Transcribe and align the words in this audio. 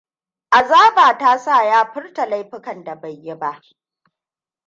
Azaban 0.51 1.17
yasa 1.19 1.63
ya 1.63 1.85
furta 1.93 2.25
laifukan 2.25 2.83
da 2.83 2.95
bai 2.95 3.13
yi 3.23 3.35
ba. 3.35 3.61